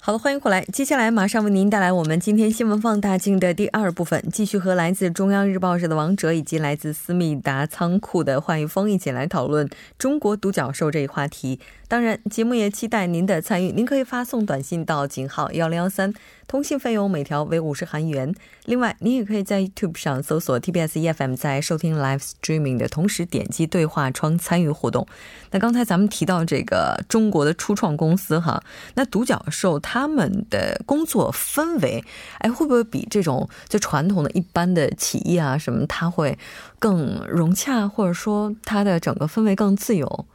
[0.00, 0.64] 好的，欢迎回来。
[0.72, 11.58] 接下来马上为您带来我们今天新闻放大镜的第二部分，继续和来自中央日报社的王哲以及来自思密达仓库的华宇峰一起来讨论中国独角兽这一话题。
[11.88, 16.14] 当然，节目也期待您的参与，您可以发送短信到井号幺零幺三。
[16.48, 18.34] 通信费用每条为五十韩元。
[18.64, 25.06] 另外，您也可以在 YouTube 上搜索 TBS EFM，在收听 Live Streaming 的同时点击对话窗参与互动。
[25.50, 28.62] 那刚才咱们提到这个中国的初创公司哈，
[28.94, 32.02] 那独角兽他们的工作氛围，
[32.38, 36.38] 哎，会不会比这种就传统的一般的企业啊什么，它会
[36.78, 40.26] 更融洽，或者说它的整个氛围更自由？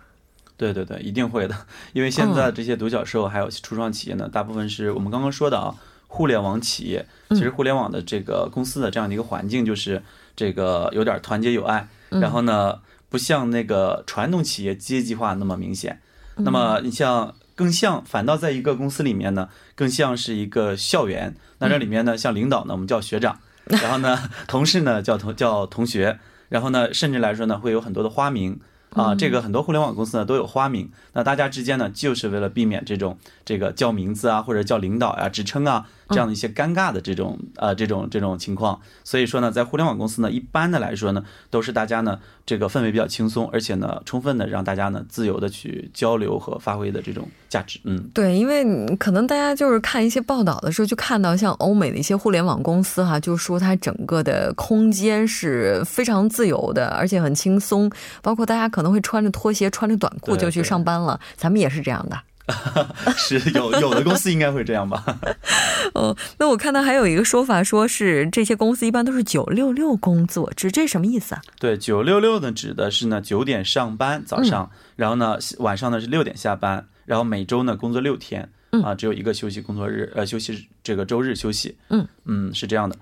[0.56, 1.58] 对对对，一定会的，
[1.94, 5.74] 因为现在这些独角兽还有初创企业呢，大部分是我们刚刚说的啊。
[6.14, 10.00] 互联网企业其实互联网的这个公司的这样的一个环境，就是
[10.36, 16.00] 这个有点团结友爱，然后呢，不像那个传统企业阶级化那么明显。
[16.36, 21.36] 那么你像更像，反倒在一个公司里面呢，更像是一个校园。
[21.58, 26.20] 那这里面呢，像领导呢，我们叫学长，然后呢，同事呢叫同叫同学，
[26.50, 28.60] 然后呢，甚至来说呢，会有很多的花名。
[28.96, 47.80] 啊，这个很多互联网公司呢都有花名，那大家之间呢就是为了避免这种这个叫名字啊或者叫领导呀、职称啊这样的一些尴尬的这种呃这种这种情况，所以说呢，在互联网公司呢，一般的来说呢，都是大家呢这个氛围比较轻松，而且呢，充分的让大家呢自由的去交流和发挥的这种价值。
[47.86, 48.66] 嗯，对，因为
[48.98, 57.90] 可能大家就是看一些报道的时候，就看到像欧美的一些互联网公司哈，就说它整个的空间是非常自由的，而且很轻松，
[58.22, 61.20] 包括大家可能会穿着拖鞋、穿着短裤就去上班了。
[61.38, 62.20] 咱们也是这样的。
[63.16, 65.04] 是有有的公司应该会这样吧？
[65.96, 71.42] 哦，那我看到还有一个说法，说是这些公司一般都是九六六工作制，这什么意思啊？
[71.60, 78.50] 对，九六六呢指的是呢九点上班早上，然后呢晚上呢是六点下班，然后每周呢工作六天，
[78.84, 81.78] 啊，只有一个休息工作日，呃，休息这个周日休息。
[81.90, 82.96] 嗯嗯，是这样的。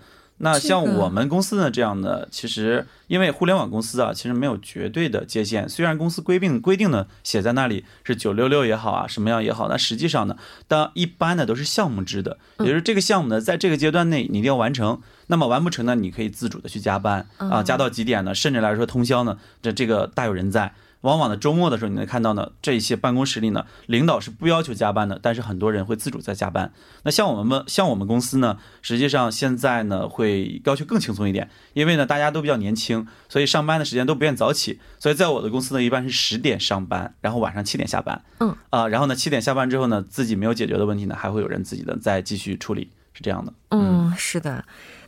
[0.44, 5.70] 那像我们公司呢这样的，其实因为互联网公司啊，其实没有绝对的界限。
[5.70, 10.36] 虽然公司规定规定呢写在那里是九六六也好啊，什么样也好，那实际上呢，
[10.68, 15.00] 当一般的都是项目制的，也就是这个项目呢，在这个阶段内你一定要完成。
[15.28, 18.36] 那么完不成呢，你可以自主的去加班啊，加到几点呢？
[18.36, 20.74] 甚至来说通宵呢，这这个大有人在。
[21.02, 26.72] 往往呢，周末的时候你能看到呢，这些办公室里呢，领导是不要求加班的，但是很多人会自主在加班。
[27.04, 38.24] 那像我们像我们公司呢，实际上现在呢会要求更轻松一点，因为呢大家都比较年轻，所以上班的时间都不愿早起，所以在我的公司呢，一般是十点上班，然后晚上七点下班。
[38.40, 43.52] 嗯啊，然后呢七点下班之后呢，自己没有解决的问题呢，还会有人自己的再继续处理，是这样的。
[43.70, 44.64] 嗯，是的。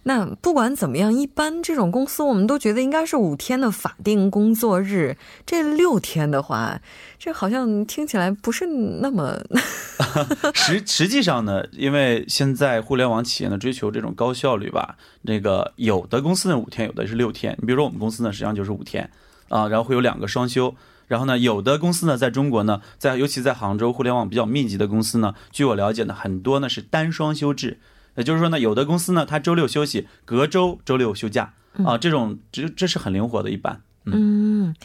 [0.05, 5.15] 那不管怎么样，一般这种公司我们都觉得应该是五天的法定工作日。
[5.45, 6.81] 这六天的话，
[7.17, 8.65] 这好像听起来不是
[9.01, 9.39] 那么。
[10.53, 17.57] 实实际上呢，因为现在互联网企业呢追求这种高效率吧，那个有的公司呢五天，有的是六天。
[17.61, 19.09] 你比如说我们公司呢，实际上就是五天
[19.47, 20.75] 啊，然后会有两个双休。
[21.07, 27.79] 然后呢，有的公司呢在中国呢，在尤其在杭州互联网比较密集的公司呢，据我了解呢，很多呢是单双休制。
[28.15, 31.53] 也就是说呢，有的公司呢，它周六休息，隔周周六休假
[31.85, 33.81] 啊，这种这这是很灵活的，一般。
[34.05, 34.75] 嗯，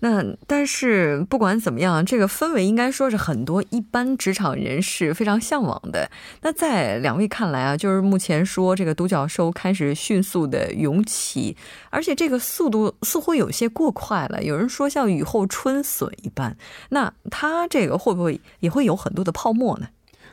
[0.00, 6.08] 那但是不管怎么样，这个氛围应该说是很多一般职场人士非常向往的。
[6.42, 11.56] 那在两位看来啊，就是目前说这个独角兽开始迅速的涌起，
[11.90, 14.44] 而且这个速度似乎有些过快了。
[14.44, 16.56] 有人说像雨后春笋一般，
[16.90, 19.88] 那它这个会不会也会有很多的泡沫呢？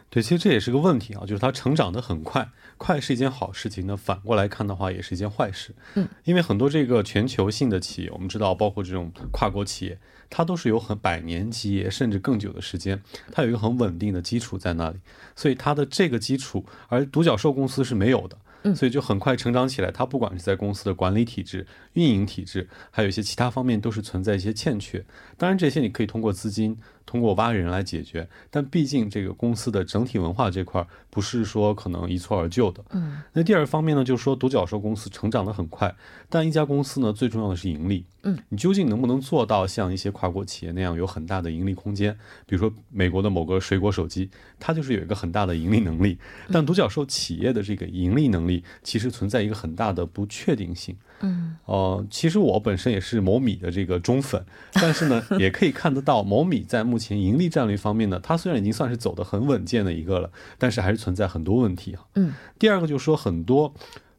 [0.10, 3.86] 对，其实这也是个问题啊，就是它成长的很快，快是一件好事情。
[3.86, 5.76] 那反过来看的话，也是一件坏事。
[5.96, 10.00] 嗯，因为很多这个全球性的企业，我们知道，包括这种跨国企业，
[10.30, 15.00] 它都是有很百年基业，甚至更久的时间，它有一个很稳定的基础在那里，
[15.36, 18.38] 所以它的这个基础，而独角兽公司是没有的。
[18.76, 19.92] 所以就很快成长起来。
[19.92, 25.06] 它不管是在公司的管理体制、运营体制，还有一些其他方面，都是存在一些欠缺。
[25.38, 26.76] 当然，这些你可以通过资金
[27.06, 28.28] 通过挖人来解决。
[28.50, 32.84] 但毕竟这个公司的整体文化这块不是说可能一蹴而就的。
[32.92, 35.96] 嗯，那第二方面呢，就是说独角兽公司成长得很快，
[36.30, 38.06] 但一家公司呢，最重要的是盈利。
[38.24, 42.12] 嗯，你究竟能不能做到像一些跨国企业那样有很大的盈利空间？
[42.48, 44.30] 比如说美国的某个水果手机，
[44.60, 46.18] 它就是有一个很大的盈利能力。
[46.52, 50.98] 但独角兽企业的这个盈利能力其实存在一个很大的不确定性。
[51.22, 62.06] 嗯，哦，其实我本身也是某米的这个忠粉， 但是呢，也可以看得到某米在目前盈利战略方面呢，它虽然已经算是走得很稳健的一个了，但是还是存在很多问题哈。
[62.16, 63.74] 嗯，第二个就是说很多。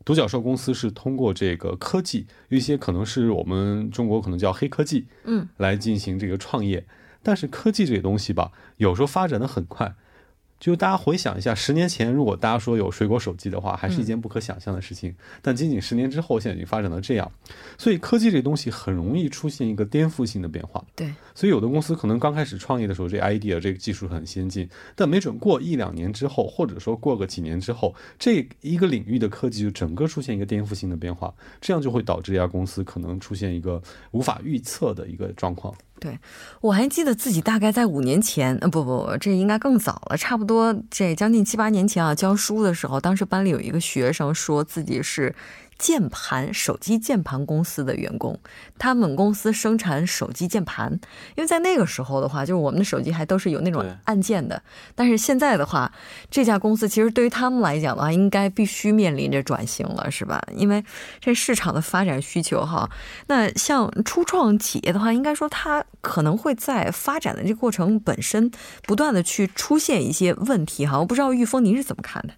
[0.04, 6.86] 独角兽公司是通过这个科技，一些可能是我们中国可能叫黑科技，嗯，来进行这个创业。
[7.24, 9.96] 但是科技这个东西吧，有时候发展的很快。
[10.58, 15.14] 就大家回想一下，十年前如果大家说有水果手机的话，还是一件不可想象的事情。
[15.42, 17.30] 但仅仅十年之后，现在已经发展到这样，
[17.76, 20.82] 所以科技这东西很容易出现一个颠覆性的变化。
[20.94, 33.80] 对，所以有的公司可能刚开始创业的时候，这 idea 这个技术很先进，但没准过一两年之后，或者说过个几年之后，这一个领域的科技就整个出现一个颠覆性的变化，这样就会导致一家公司可能出现一个
[34.12, 35.74] 无法预测的一个状况。
[35.98, 36.18] 对，
[36.60, 45.34] 我还记得自己大概在五年前，呃，不不不，这应该更早了，差不多这将近七八年前啊，教书的时候，当时班里有一个学生说自己是。
[45.78, 48.38] 键盘手机键盘公司的员工，
[48.78, 50.90] 他们公司生产手机键盘。
[51.34, 54.62] 因为在那个时候的话，就是我们的手机还都是有那种按键的。
[54.94, 55.92] 但是现在的话，
[56.30, 60.42] 这家公司其实对于他们来讲的话，应该必须面临着转型了，是吧？
[60.54, 60.82] 因为
[61.20, 62.88] 这市场的发展需求哈。
[63.26, 68.50] 那像初创企业的话，应该说它可能会在发展的这个过程本身
[68.84, 70.98] 不断的去出现一些问题哈。
[70.98, 72.34] 我不知道玉峰您是怎么看的？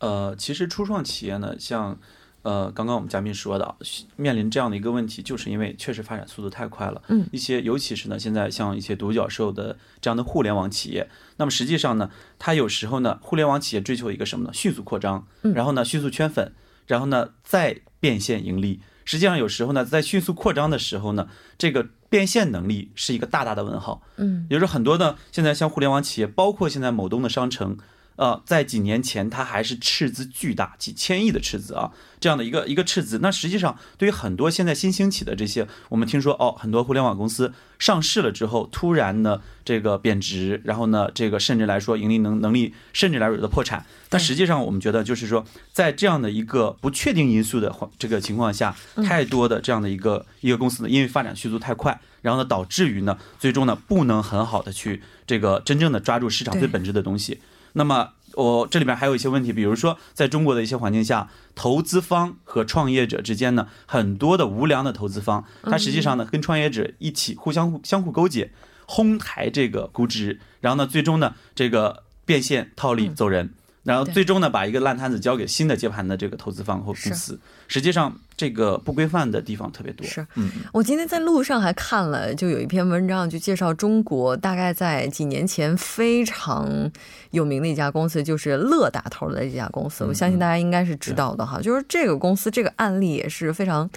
[0.00, 1.96] 呃，其实初创企业呢，像。
[2.42, 3.76] 呃，刚刚我们嘉宾说的，
[4.16, 7.02] 面临这样的一个问题，就是因为确实发展速度太快了。
[7.08, 14.50] 嗯，一些尤其是呢，现在像一些独角兽的这样的互联网企业，那么实际上呢，它有时候呢，互联网企业追求一个什么呢？
[14.54, 16.52] 迅速扩张，然后呢，迅速圈粉，
[16.86, 18.80] 然后呢，再变现盈利。
[19.04, 21.28] 实际上有时候呢，在迅速扩张的时候呢，
[21.58, 24.02] 这个变现能力是一个大大的问号。
[24.16, 27.76] 嗯，也就是很多呢现在像互联网企业，包括现在某东的商城。
[28.16, 31.90] 呃，在几年前，它还是赤字巨大，几千亿的赤字啊，
[32.20, 33.20] 这样的一个一个赤字。
[33.22, 43.86] 那实际上，对于很多现在新兴起的这些，我们听说哦，很多互联网公司上市了之后，突然呢这个贬值，然后呢这个甚至来说盈利能能力甚至来说的破产。
[44.10, 45.42] 但实际上，我们觉得就是说，
[45.72, 57.40] 在这样的一个不确定因素的这个情况下，太多的这样的一个一个公司呢，因为发展迅速太快，然后呢导致于呢最终呢不能很好的去这个真正的抓住市场最本质的东西。
[57.72, 68.52] 那么我这里边还有一些问题，比如说在中国的一些环境下，投资方和创业者之间呢，很多的无良的投资方，他实际上呢跟创业者一起互相相互勾结，
[68.86, 73.54] 哄抬这个估值，然后呢最终呢这个变现套利走人。
[73.82, 77.40] 然后最终呢，把一个烂摊子交给新的接盘的这个投资方或公司。
[77.66, 80.06] 实际上，这个不规范的地方特别多。
[80.06, 86.90] 是，嗯，我今天在路上还看了，就有一篇文章，就介绍中国大概在几年前非常
[87.30, 90.04] 有名的一家公司，就是乐打头的这家公司。
[90.04, 93.88] 我相信大家应该是知道的哈，就是这个公司这个案例也是非常。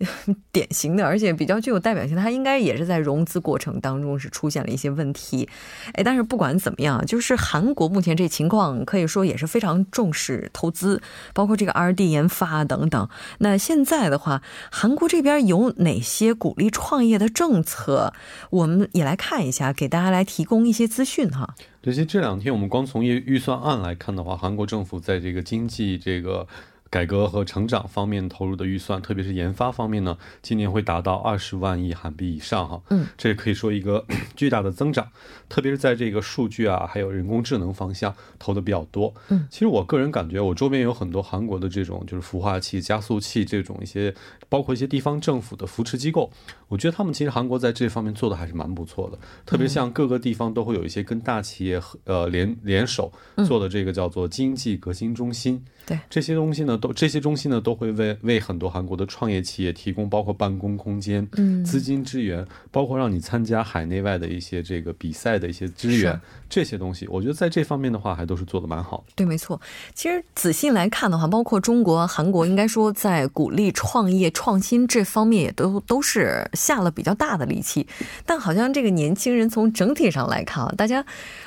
[0.50, 5.48] 典型的，而且比较具有代表性，它应该也是在融资过程当中是出现了一些问题。
[5.92, 11.02] 哎，但是不管怎么样，就是韩国目前这情况可以说也是非常重视投资，
[11.34, 13.08] 包括这个 R&D 研发等等。
[13.38, 18.14] 那现在的话，韩国这边有哪些鼓励创业的政策？
[18.48, 21.54] 我们也来看一下，给大家来提供一些资讯哈。
[21.82, 26.46] 这些这两天我们光从预预算案来看的话，韩国政府在这个经济这个。
[26.90, 32.82] 改革和成长方面投入的预算，特别是研发方面呢，今年会达到二十万亿韩币以上哈。
[32.90, 34.04] 嗯，这可以说一个
[34.34, 35.08] 巨大的增长，
[35.48, 39.14] 特别是在这个数据啊，还有人工智能方向投的比较多。
[39.28, 44.12] 嗯，其实我个人感觉，我周边有很多韩国的这种就是孵化器、加速器这种一些，
[44.48, 46.32] 包括一些地方政府的扶持机构，
[46.70, 49.18] 我觉得他们其实韩国在这方面做的还是蛮不错的。
[49.44, 53.12] 特别像各个地方都会有一些跟大企业呃联联手
[53.46, 55.62] 做的这个叫做经济革新中心。
[55.86, 69.02] 对这些东西呢，都这些中心呢，都会为为很多韩国的创业企业提供包括办公空间、嗯，资金支援，包括让你参加海内外的一些这个比赛的一些资源，这些东西，我觉得在这方面的话，还都是做的蛮好。
[69.16, 69.60] 对，没错。
[69.92, 77.88] 其实仔细来看的话，包括中国、韩国，应该说在鼓励创业创新这方面，也都都是下了比较大的力气。
[78.26, 81.04] 但好像这个年轻人从整体上来看啊，大家。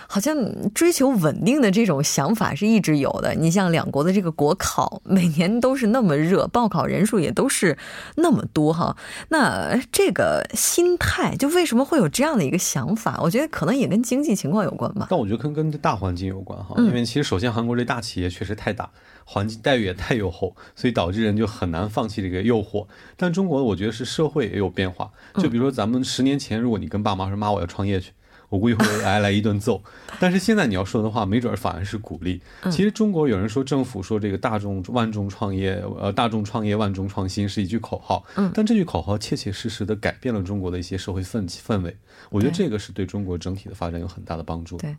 [0.08, 0.38] 好像
[0.76, 3.34] 追求稳定的这种想法是一直有的。
[3.34, 7.78] 你像两国的这个国考，每每年都是那么热，报考人数也都是
[8.18, 8.98] 那么多哈。
[9.30, 13.18] 那这个心态，就为什么会有这样的一个想法？
[13.22, 15.08] 我觉得可能也跟经济情况有关吧。
[15.10, 18.90] 但我觉得跟跟大环境有关哈，因为其实首先韩国这大企业确实太大，
[19.24, 22.86] 环境待遇也太优厚，所以导致人就很难放弃这个诱惑。
[23.16, 28.12] 但中国我觉得是社会也有变化，就比如说咱们十年前，如果你跟爸妈说妈我要创业去。
[28.54, 29.82] 我估计会挨来一顿揍，
[30.20, 32.40] 但是现在你要说的话，没准反而是鼓励。
[32.70, 41.98] 其实中国有人说政府说这个大众万众创业，呃，大众创业万众创新是一句口号，但这句口号切切实实的改变了中国的一些社会氛氛围。
[42.30, 44.78] 我觉得这个是对中国整体的发展有很大的帮助。
[44.78, 44.96] 对。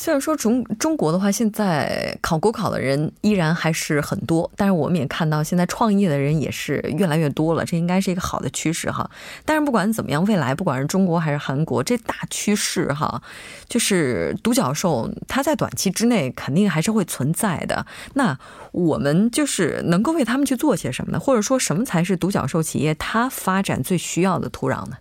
[0.00, 9.10] 虽然说中中国的话，现在考国考的人依然还是很多，但是我们也看到现在创业的人也是越来越多了，这应该是一个好的趋势哈。
[9.44, 13.20] 但是不管怎么样，未来不管是中国还是韩国，这大趋势哈，
[13.68, 17.84] 就是独角兽它在短期之内肯定还是会存在的。
[18.14, 18.38] 那
[18.70, 21.18] 我们就是能够为他们去做些什么呢？
[21.18, 24.98] 或者说什么才是独角兽企业它发展最需要的土壤呢？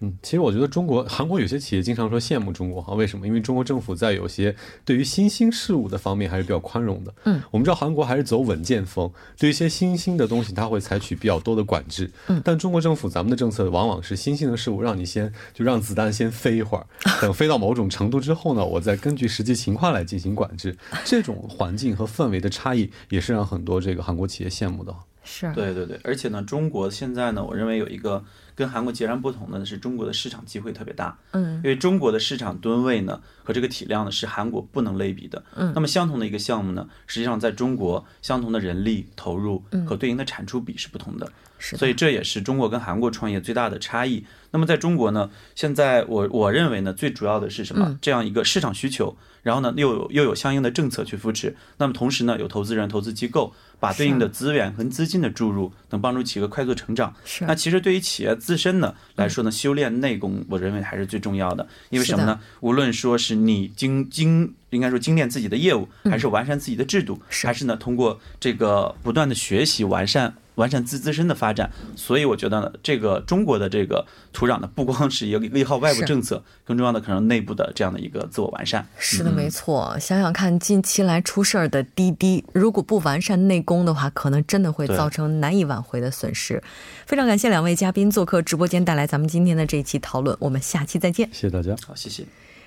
[0.00, 3.26] 嗯，其实我觉得中国、韩国有些企业经常说羡慕中国哈，为什么？
[3.26, 7.12] 因为中国政府在有些对于新兴事物的方面还是比较宽容的。
[7.24, 12.08] 嗯，我们知道韩国还是走稳健风，对一些新兴的东西，它会采取比较多的管制。
[12.28, 16.86] 嗯，但中国政府咱们的政策往往是新兴的事物，让你先就让子弹先飞一会儿，
[17.20, 20.76] 等飞到某种程度之后呢，我再根据实际情况来进行管制。
[21.04, 24.94] 这种环境和氛围的差异，也是让很多这个韩国企业羡慕的。
[25.24, 28.22] 是，对对对，而且呢，中国现在呢，我认为有一个。
[28.58, 44.24] 跟韩国截然不同的是，中国的市场机会特别大，嗯，因为中国的市场吨位呢和这个体量呢是韩国不能类比的，嗯，那么相同的一个项目呢，实际上在中国相同的人力投入和对应的产出比是不同的，是，所以这也是中国跟韩国创业最大的差异。
[44.50, 47.96] 那么在中国呢，现在我我认为呢，最主要的是什么？
[48.02, 57.14] 这样一个市场需求，然后呢又有又有相应的政策去扶持，那么同时呢有投资人、投资机构把对应的资源和资金的注入，能帮助企业快速成长。
[57.24, 58.34] 是，那其实对于企业。
[58.48, 61.68] 自身呢来说呢，修炼内功，我认为还是最重要的。
[61.90, 62.40] 因为什么呢？
[62.60, 70.34] 无论说是你精精，应该说精炼自己的业务，还是完善自己的制度，还是呢通过这个不断的学习完善。
[70.58, 78.86] 完善自自身的发展，所以我觉得呢，这个中国的这个土壤呢，不光是一个利好外部政策，更重要的可能内部的这样的一个自我完善。
[78.98, 79.96] 是的，没错。
[79.98, 86.62] 想想看，近期来出事儿的滴滴，如果不完善内功的话，可能真的会造成难以挽回的损失。
[87.06, 90.36] 非常感谢两位嘉宾做客直播间，带来咱们今天的这一期讨论。
[90.40, 91.28] 我们下期再见。
[91.32, 91.74] 谢谢大家。
[91.86, 92.24] 好，谢谢。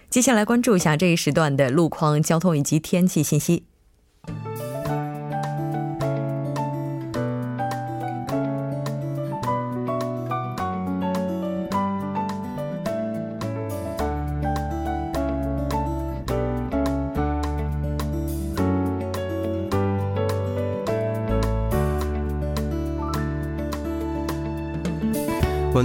[0.10, 3.71] 接下来关注一下这一时段的路况、交通以及天气信息。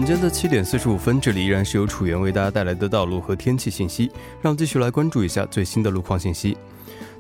[0.07, 4.09] 间的七点四十五分，这里依然是由楚源为大家带来的道路和天气信息。
[4.41, 6.57] 让继续来关注一下最新的路况信息。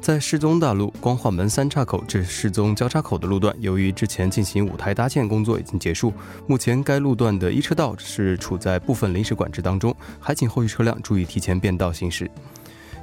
[0.00, 6.12] 在世宗大路光化门三岔口至世宗交叉口的路段，由于之前进行舞台搭建工作已经结束，
[6.46, 12.30] 目前该路段的一车道是处在部分临时管制当中，还请后续车辆注意提前变道行驶。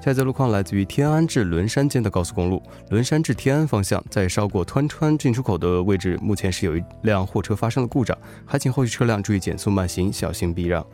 [0.03, 10.85] 下一则路况来自于天安至轮山间的高速公路，轮山至天安方向，在稍过湍川进出口的位置，目前是有一辆货车发生了故障，还请后续车辆注意减速慢行，小心避让。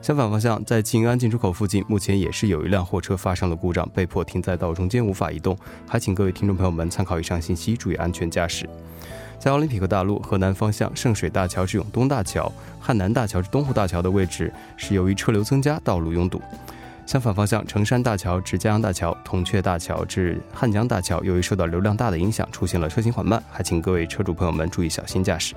[0.00, 5.54] 相反方向，在静安进出口附近，目前也是有一辆货车发生了故障，被迫停在道中间无法移动，
[5.86, 8.66] 还请各位听众朋友们参考以上信息，注意安全驾驶。
[9.38, 16.40] 在奥林匹克大路河南方向圣水大桥至永东大桥、汉南大桥至东湖大桥的位置，是由于车流增加，道路拥堵。
[17.06, 25.54] 相反方向，成山大桥至江阳大桥、铜雀大桥至汉江大桥，由于受到流量大的影响，出现了车行缓慢，还请各位车主朋友们注意小心驾驶。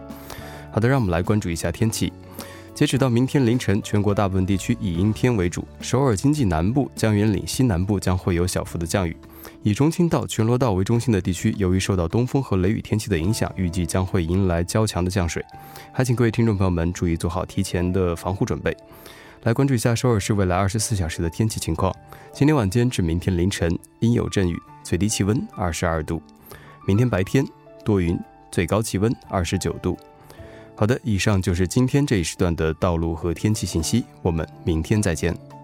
[0.71, 2.11] 好的，让我们来关注一下天气。
[2.75, 9.17] 截止到明天凌晨，全国大部分地区以阴天为主，首尔经济南部、江原岭西南部将会有小幅的降雨。
[9.63, 15.43] 以中青道、全罗道为中心的地区，由于受到东风和雷雨天气的影响，预计将会迎来较强的降水，
[15.91, 18.75] 还请各位听众朋友们注意做好提前的防护准备。
[19.43, 21.93] 来关注一下首尔市未来二十四小时的天气情况。
[22.33, 26.21] 今天晚间至明天凌晨阴有阵雨，最低气温二十二度；
[26.85, 27.45] 明天白天
[27.85, 28.19] 多云，
[28.51, 29.97] 最高气温二十九度。
[30.75, 34.03] 好的，以上就是今天这一时段的道路和天气信息。
[34.21, 35.56] 我们明天再见。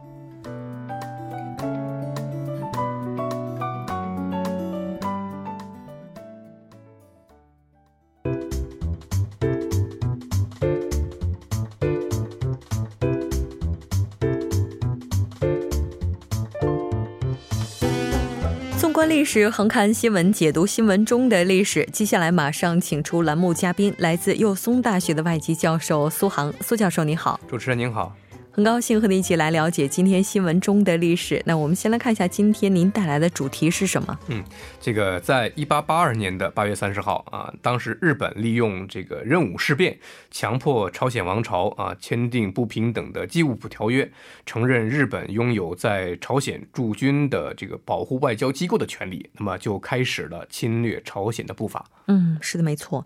[18.94, 21.84] 观历史，横看新闻，解读新闻中的历史。
[21.92, 26.54] 接下来马上请出栏目嘉宾，来自幼松大学的外籍教授苏杭。
[26.62, 27.40] 苏教授，你好。
[27.50, 28.16] 主持人您好。
[28.56, 31.42] 很高兴和您一起来了解今天新闻中的历史。
[31.44, 34.16] 那我们先来看一下今天您带来的主题是什么？
[34.28, 34.44] 嗯，
[34.80, 39.98] 这个在一八八二年的八月三十号啊，当时日本利用这个壬午事变，
[40.30, 44.06] 强迫朝鲜王朝啊签订不平等的《基务浦条约》，
[44.46, 51.84] 承认日本拥有在朝鲜驻军的这个保护外交机构的权利，那么就开始了侵略朝鲜的步伐。
[52.06, 53.04] 嗯，是的，没错。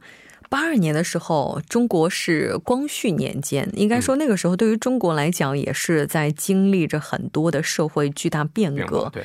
[0.49, 9.09] 八二年的时候，中国是光绪年间，应该说那个时候对于中国来讲，也是在经历着很多的社会巨大变革。
[9.13, 9.23] 对。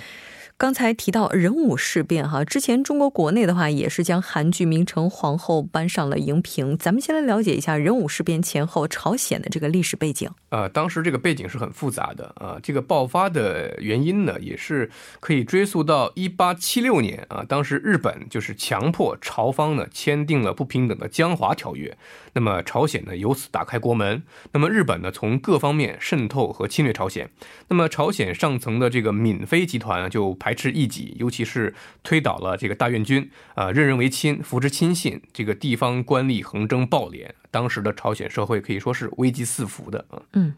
[0.62, 6.78] 刚才提到壬午事变，哈，之前中国国内的话也是将韩剧《明成皇后》搬上了荧屏。
[6.78, 10.30] 咱们先来了解一下壬午事变前后朝鲜的这个历史背景。
[10.50, 14.88] 呃，当时这个背景是很复杂的啊，这个爆发的原因呢，也是
[15.18, 21.98] 可以追溯到一八七六年啊，当时日本就是强迫朝方呢签订了不平等的江华条约。
[22.34, 24.22] 那么朝鲜呢由此打开国门，
[24.52, 27.30] 那么日本呢从各方面渗透和侵略朝鲜，
[27.68, 40.54] 那么朝鲜上层的这个闵妃集团就排斥异己，尤其是推倒了这个大院军，啊任人唯亲，扶持亲信，这个地方官吏横征暴敛，当时的朝鲜社会可以说是危机四伏的嗯。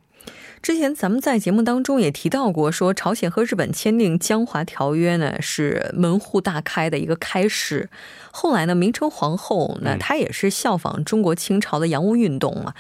[0.65, 7.91] 之前咱们在节目当中也提到过，说朝鲜和日本签订江华条约呢，是门户大开的一个开始。
[8.33, 12.75] 后来呢，明成皇后呢她也是效仿中国清朝的洋务运动啊。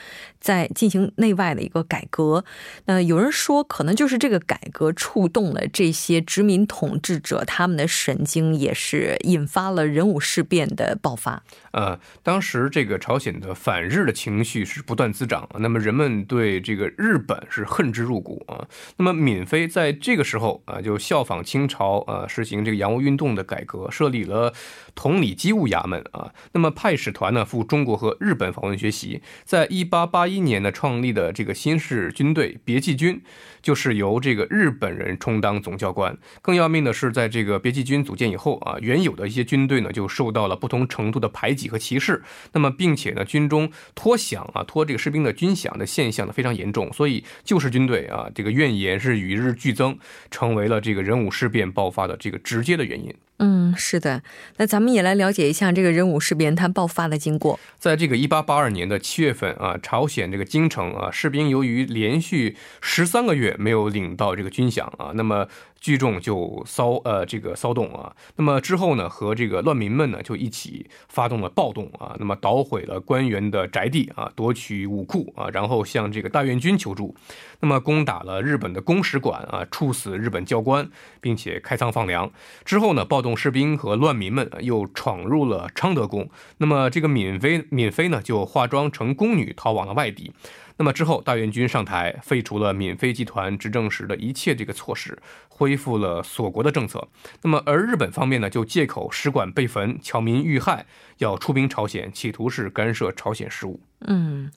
[0.44, 2.44] 在进行内外的一个改革，
[2.84, 11.42] 那有人说可能就是这个改革触动了这些殖民统治者他们的神经，也是引发了壬午事变的爆发。
[11.72, 18.68] 呃，当时这个朝鲜的反日的情绪是不断滋长，那么人们对这个日本是恨之入骨啊。
[18.98, 24.52] 那么闵妃在这个时候啊，就效仿清朝啊，实行这个洋务运动的改革，设立了
[24.94, 30.33] 统理机务衙门啊，那么派使团呢赴中国和日本访问学习，在一八八一。
[30.34, 33.20] 一年呢，创立的这个新式军队别济军，
[33.62, 36.16] 就是由这个日本人充当总教官。
[36.42, 42.22] 更要命的是，在这个别济军组建以后啊，原有的一些军队呢，就受到了不同程度的排挤和歧视。
[42.52, 46.92] 那么，并且呢，军中脱饷啊，脱这个士兵的军饷的现象呢，非常严重。
[46.92, 49.96] 所以，旧式军队啊，这个怨言是与日俱增，
[50.30, 53.14] 成为了这个壬午事变爆发的这个直接的原因。
[53.38, 54.22] 嗯，是的。
[54.56, 57.58] 那咱们也来了解一下这个壬午事变它爆发的经过。
[57.78, 65.48] 在这个一八八二年的七月份啊，朝鲜这个京城啊，士兵由于连续十三个月没有领到这个军饷啊，那么。
[65.84, 77.14] 聚众就骚呃这个骚动啊，那么之后呢，和这个乱民们呢就一起发动了暴动啊，那么捣毁了官员的宅地啊，夺取武库啊，然后向这个大院军求助，
[77.60, 80.88] 那么攻打了日本的公使馆啊，处死日本教官，
[81.20, 82.32] 并且开仓放粮。
[82.64, 90.32] 之后呢，暴动士兵和乱民们又闯入了昌德宫，那么这个闵妃闵妃呢就化妆成宫女逃往了外地。
[90.76, 95.16] 那么之后，大元军上台，废除了闵妃集团执政时的一切这个措施，
[95.48, 97.06] 恢复了锁国的政策。
[97.42, 100.86] 那么而日本方面呢，就借口使馆被焚、侨民遇害，
[101.18, 103.80] 要出兵朝鲜，企图是干涉朝鲜事务。
[104.00, 104.50] 嗯。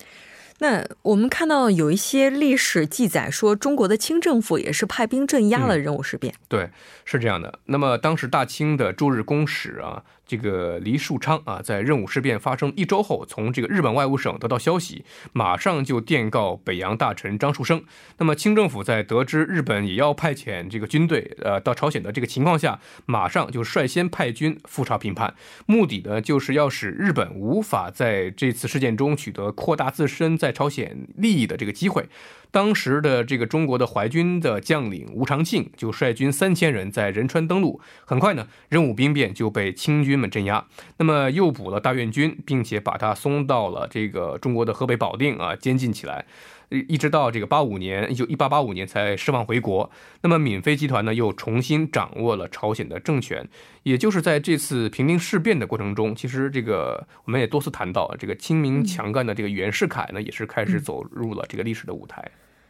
[0.60, 6.34] 那我们看到有一些历史记载说，中国的清政府也是派兵镇压了壬午事变。
[6.48, 6.72] 对，
[7.06, 7.60] 是这样的。
[7.66, 17.82] 那么当时大清的驻日公使啊，这个黎树昌啊，在壬午事变发生一周后，从这个日本外务省得到消息，马上就电告北洋大臣张树声。
[18.18, 25.34] 那么清政府在得知日本也要派遣这个军队呃到朝鲜的这个情况下，马上就率先派军赴朝平叛，
[25.66, 32.10] 目的呢就是要使日本无法在这次事件中取得扩大自身在朝鲜利益的这个机会，
[32.52, 40.66] 当时的这个中国的淮军的将领吴长庆就率军三千人在仁川登陆，很快呢，壬午兵变就被清军们镇压，
[40.98, 46.26] 那么诱捕了大院军，并且把他送到了这个中国的河北保定啊，监禁起来。
[46.70, 49.90] 一直到这个八五年，就一八八五年才释放回国。
[50.22, 53.48] 那么闵妃集团呢，又重新掌握了朝鲜的政权。
[53.84, 62.30] 也就是在这次平定事变的过程中，其实这个我们也多次谈到，这个亲民强干的这个袁世凯呢，也是开始走入了这个历史的舞台。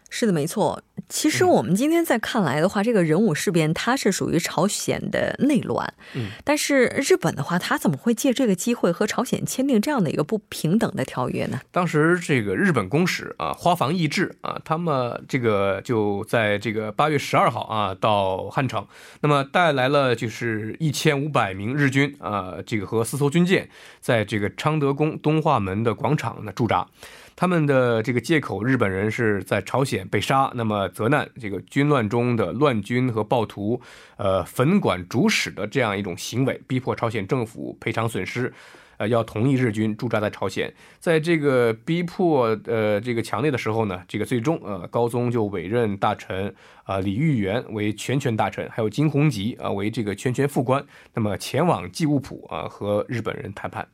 [0.09, 0.81] 是的，没错。
[1.09, 5.93] 其实我们今天在看来的话，这个壬午事变它是属于朝鲜的内乱。
[6.15, 11.61] 嗯，但是日本的话，它怎么会借这个机会和朝鲜签订这样的一个不平等的条约呢？
[11.71, 18.85] 当时这个日本公使啊，花房义志啊，他们这个就在这个八月十二号啊到汉城，
[19.21, 23.69] 那么带来了就是一千五百名日军啊，这个和四艘军舰
[24.01, 26.85] 在这个昌德宫东华门的广场呢驻扎。
[27.37, 33.79] 他们的这个借口，日本人是在朝鲜被杀，那么责难这个军乱中的乱军和暴徒，
[34.17, 38.51] 呃，焚馆主使的这样一种行为，逼迫朝鲜政府赔偿损失。
[38.97, 46.51] 呃，要同意日军驻扎在朝鲜，在这个逼迫呃这个强烈的时候呢，这个最终呃高宗就委任大臣
[46.85, 53.87] 啊李玉元为全权大臣，还有金弘吉啊为这个全权副官，那么前往济物浦啊和日本人谈判。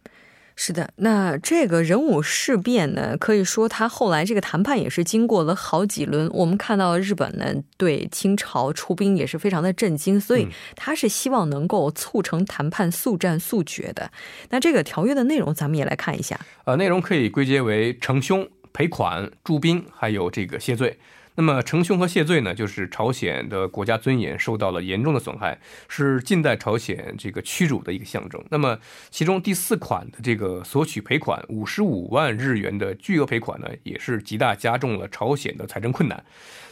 [0.56, 6.30] 是的，那这个人武事变呢，可以说他后来这个谈判也是经过了好几轮。
[6.32, 14.12] 我们看到日本呢对清朝出兵也是非常的震惊，所以他是希望能够促成谈判速战速决的。
[14.52, 16.40] 那这个条约的内容，咱们也来看一下。
[16.66, 21.00] 呃，内容可以归结为惩凶、赔款、驻兵，还有这个谢罪。
[21.36, 28.44] 那么惩凶和谢罪呢，就是朝鲜的国家尊严受到了严重的损害，是近代朝鲜这个屈辱的一个象征。
[28.50, 28.78] 那么
[29.10, 36.24] 其中第四款的这个索取赔款五十五万日元的巨额赔款呢，也是极大加重了朝鲜的财政困难。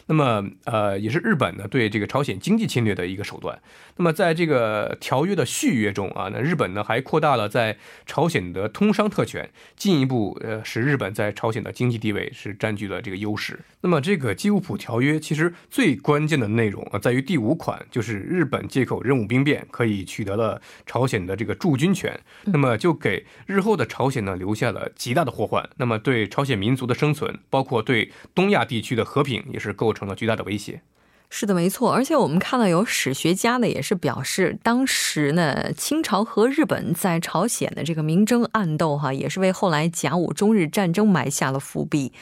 [0.06, 3.60] 那么，呃，也是日本呢对这个朝鲜经济侵略的一个手段。
[3.96, 13.60] 那么，在这个条约的续约中啊，那日本呢还扩大了在朝鲜的通商特权，进一步呃使日本在朝鲜的经济地位是占据了这个优势。
[13.82, 25.66] 那么，这个基乌普条约其实最关键的内容啊，在于第五款，就是日本借口任务兵变可以取得了朝鲜的这个驻军权，那么就给日后的朝鲜呢留下了极大的祸患。
[25.76, 29.92] 那么，对朝鲜民族的生存，包括对东亚地区的和平，也是构。
[29.92, 30.80] 成了巨大的威胁。
[31.34, 31.90] 是的，没错。
[31.90, 42.12] 而且我们看到有史学家呢，也是表示，当时呢，清朝和日本在朝鲜的这个明争暗斗，哈，也是为后来甲午中日战争埋下了伏笔。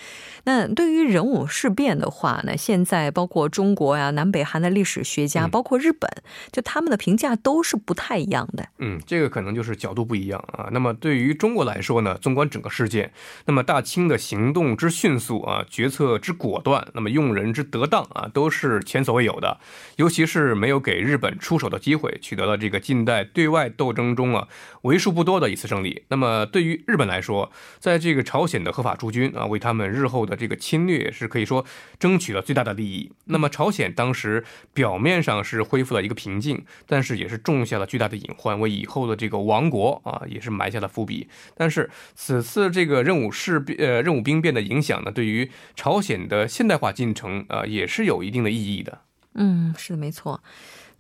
[0.44, 6.08] 那对于壬午事变的话呢，现在包括中国呀、南北韩的历史学家，包括日本，
[6.52, 8.64] 就他们的评价都是不太一样的。
[8.78, 10.68] 嗯，这个可能就是角度不一样啊。
[10.70, 13.12] 那么对于中国来说呢，纵观整个事件，
[13.44, 18.99] 那么大清的行动之迅速啊，决策之果断，那么用人之得当啊，都是前。
[19.00, 19.58] 前所未有的，
[19.96, 24.46] 尤其是没有给日本出手的机会，取得了这个近代对外斗争中啊
[24.82, 26.04] 为数不多的一次胜利。
[26.08, 31.64] 那么对于日本来说，在这个朝鲜的合法驻军啊，为他们日后的这个侵略是可以说
[31.98, 33.10] 争取了最大的利益。
[33.24, 41.26] 那么朝鲜当时表面上是恢复了一个平静，但是也是种下了巨大的隐患，为以后的这个亡国啊也是埋下了伏笔。
[41.56, 48.89] 但是此次这个任务事呃任务兵变的影响呢，对于朝鲜的现代化进程啊也是有一定的意义的。
[49.34, 50.42] 嗯，是的，没错。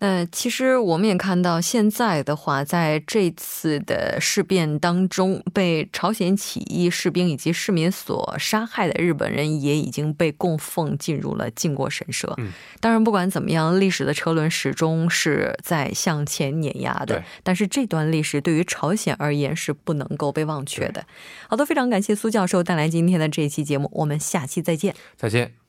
[0.02, 12.32] 那其实我们也看到，现在的话，在这次的事变当中，被朝鲜起义士兵以及市民所杀害的日本人，也已经被供奉进入了靖国神社。
[12.38, 17.22] 嗯，当然，不管怎么样，历史的车轮始终是在向前碾压的。
[17.42, 21.04] 但是这段历史对于朝鲜而言是不能够被忘却的。
[21.46, 24.94] 好的，非常感谢苏教授带来今天的这一期节目，我们下期再见。
[25.18, 25.59] 再见。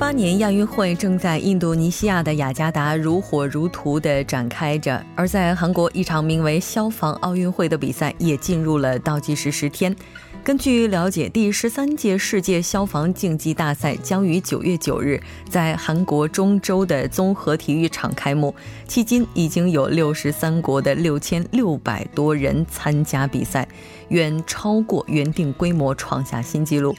[0.00, 9.94] 八年亚运会正在印度尼西亚的雅加达如火如荼地展开着，而在韩国，一场名为“消防奥运会”的比赛也进入了倒计时十天。
[10.42, 18.54] 根据了解，第十三届世界消防竞技大赛将于九月九日在韩国中州的综合体育场开幕，
[18.88, 23.68] 迄今已经有六十三国的六千六百多人参加比赛，
[24.08, 26.96] 远超过原定规模，创下新纪录。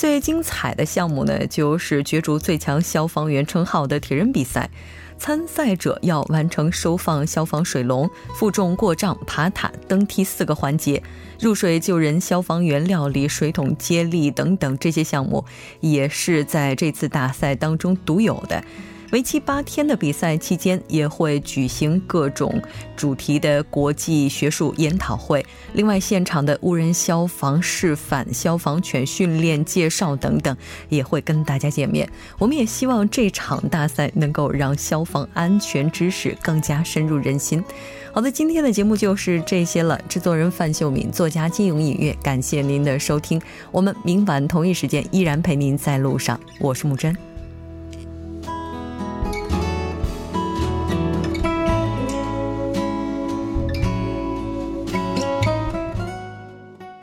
[0.00, 4.70] 最精彩的项目呢，就是角逐最强消防员称号的铁人比赛。
[5.18, 11.02] 参赛者要完成收放消防水龙、负重过障、爬塔、登梯四个环节，
[11.38, 15.44] 入水救人、消防员料理、水桶接力等等这些项目，
[15.80, 18.64] 也是在这次大赛当中独有的。
[19.10, 22.60] 为期八天的比赛期间，也会举行各种
[22.96, 25.44] 主题的国际学术研讨会。
[25.72, 30.56] 另外，现场的无人消防示范、消防犬训练介绍等等，
[30.88, 32.08] 也会跟大家见面。
[32.38, 37.62] 我们也希望这场大赛能够让消防安全知识更加深入人心。
[38.12, 40.00] 好的，今天的节目就是这些了。
[40.08, 43.40] 制作人范秀敏，作家金勇，音乐，感谢您的收听。
[43.70, 46.38] 我们明晚同一时间依然陪您在路上。
[46.58, 47.29] 我是木真。